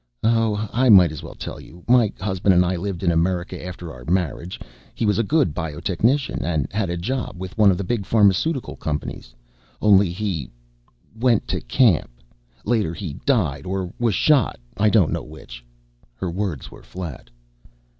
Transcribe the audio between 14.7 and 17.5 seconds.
I don't know which." Her words were flat.